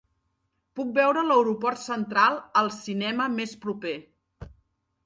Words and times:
Puc 0.79 0.95
veure 0.95 1.23
l'aeroport 1.27 1.81
central 1.83 2.41
al 2.63 2.73
cinema 2.81 3.31
més 3.39 3.55
proper 3.69 3.97